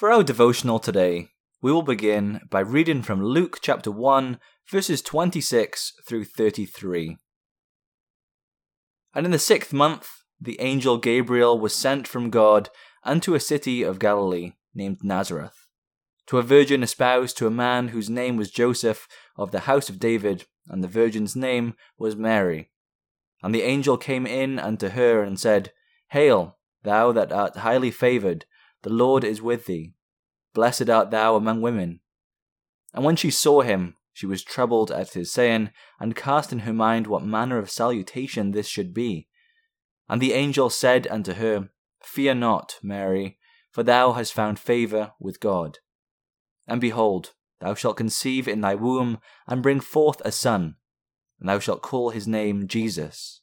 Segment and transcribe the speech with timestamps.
[0.00, 1.28] For our devotional today,
[1.60, 7.18] we will begin by reading from Luke chapter 1, verses 26 through 33.
[9.14, 10.08] And in the sixth month,
[10.40, 12.70] the angel Gabriel was sent from God
[13.04, 15.68] unto a city of Galilee named Nazareth,
[16.28, 19.06] to a virgin espoused to a man whose name was Joseph
[19.36, 22.70] of the house of David, and the virgin's name was Mary.
[23.42, 25.72] And the angel came in unto her and said,
[26.08, 28.46] Hail, thou that art highly favoured,
[28.82, 29.94] the Lord is with thee.
[30.54, 32.00] Blessed art thou among women.
[32.92, 36.72] And when she saw him, she was troubled at his saying, and cast in her
[36.72, 39.28] mind what manner of salutation this should be.
[40.08, 41.70] And the angel said unto her,
[42.02, 43.38] Fear not, Mary,
[43.70, 45.78] for thou hast found favour with God.
[46.66, 50.76] And behold, thou shalt conceive in thy womb, and bring forth a son,
[51.38, 53.42] and thou shalt call his name Jesus.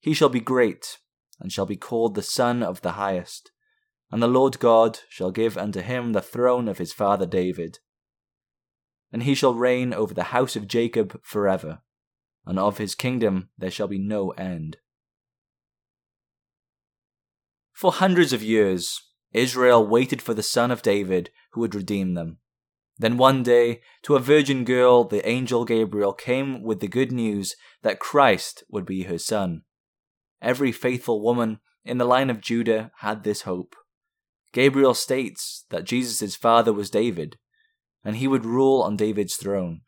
[0.00, 0.98] He shall be great,
[1.38, 3.52] and shall be called the Son of the Highest.
[4.10, 7.78] And the Lord God shall give unto him the throne of his father David.
[9.12, 11.80] And he shall reign over the house of Jacob for ever,
[12.46, 14.78] and of his kingdom there shall be no end.
[17.72, 19.00] For hundreds of years,
[19.32, 22.38] Israel waited for the son of David who would redeem them.
[22.98, 27.54] Then one day, to a virgin girl, the angel Gabriel came with the good news
[27.82, 29.62] that Christ would be her son.
[30.42, 33.76] Every faithful woman in the line of Judah had this hope.
[34.52, 37.36] Gabriel states that Jesus' father was David,
[38.04, 39.82] and he would rule on David's throne.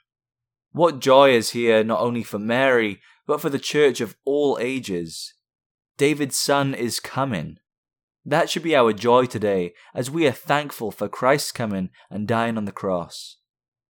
[0.73, 5.35] What joy is here not only for Mary, but for the church of all ages.
[5.97, 7.59] David's son is coming.
[8.25, 12.57] That should be our joy today, as we are thankful for Christ's coming and dying
[12.57, 13.39] on the cross.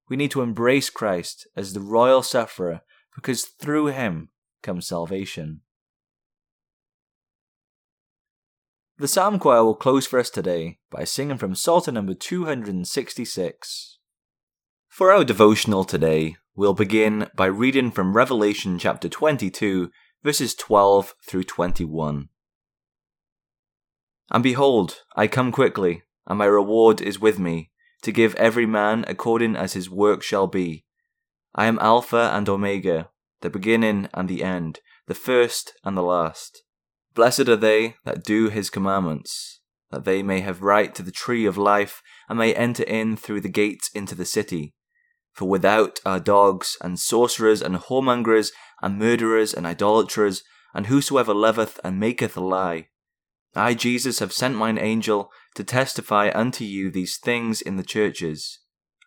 [0.08, 2.82] We need to embrace Christ as the royal sufferer,
[3.14, 4.30] because through him
[4.62, 5.62] comes salvation.
[9.00, 13.98] The Psalm Choir will close for us today by singing from Psalter number 266.
[14.90, 19.90] For our devotional today, we'll begin by reading from Revelation chapter 22,
[20.22, 22.28] verses 12 through 21.
[24.30, 27.70] And behold, I come quickly, and my reward is with me,
[28.02, 30.84] to give every man according as his work shall be.
[31.54, 33.08] I am Alpha and Omega,
[33.40, 36.64] the beginning and the end, the first and the last.
[37.14, 39.60] Blessed are they that do his commandments,
[39.90, 43.40] that they may have right to the tree of life, and may enter in through
[43.40, 44.74] the gates into the city.
[45.32, 48.50] For without are dogs, and sorcerers, and whoremongers,
[48.82, 50.42] and murderers, and idolaters,
[50.74, 52.88] and whosoever loveth and maketh a lie.
[53.54, 58.60] I, Jesus, have sent mine angel to testify unto you these things in the churches.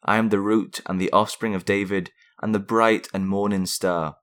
[0.04, 4.18] I am the root and the offspring of David, and the bright and morning star.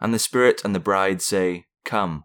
[0.00, 2.24] And the Spirit and the bride say, Come.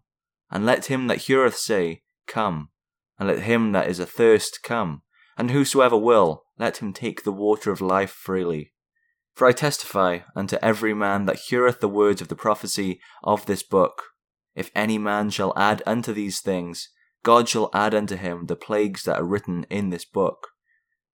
[0.52, 2.70] And let him that heareth say, Come.
[3.18, 5.04] And let him that is athirst come.
[5.38, 8.74] And whosoever will, let him take the water of life freely.
[9.34, 13.64] For I testify unto every man that heareth the words of the prophecy of this
[13.64, 14.04] book,
[14.56, 16.90] if any man shall add unto these things,
[17.24, 20.50] God shall add unto him the plagues that are written in this book.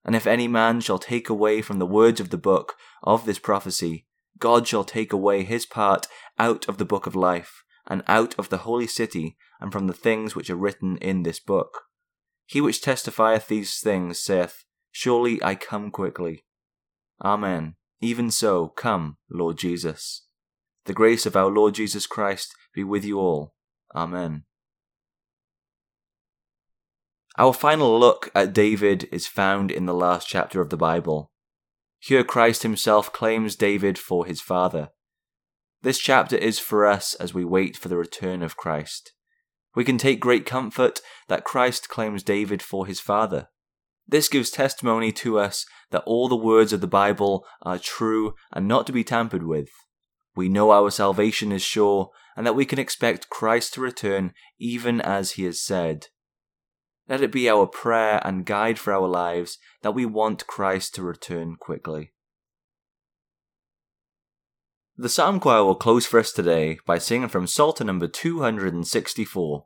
[0.04, 3.40] And if any man shall take away from the words of the book of this
[3.40, 4.08] prophecy,
[4.40, 6.08] God shall take away his part
[6.40, 9.94] out of the book of life, and out of the holy city, and from the
[9.94, 11.84] things which are written in this book.
[12.46, 16.46] He which testifieth these things saith, Surely I come quickly.
[17.24, 17.76] Amen.
[18.02, 20.28] Even so, come, Lord Jesus.
[20.86, 23.54] The grace of our Lord Jesus Christ be with you all.
[23.96, 24.44] Amen.
[27.38, 31.32] Our final look at David is found in the last chapter of the Bible.
[32.00, 34.90] Here Christ himself claims David for his father.
[35.88, 39.14] This chapter is for us as we wait for the return of Christ.
[39.74, 41.00] We can take great comfort
[41.30, 43.48] that Christ claims David for his father.
[44.06, 48.68] This gives testimony to us that all the words of the Bible are true and
[48.68, 49.70] not to be tampered with.
[50.36, 55.00] We know our salvation is sure and that we can expect Christ to return even
[55.00, 56.08] as he has said.
[57.08, 61.02] Let it be our prayer and guide for our lives that we want Christ to
[61.02, 62.12] return quickly.
[65.00, 69.66] The Psalm Choir will close for us today by singing from Psalter number 264.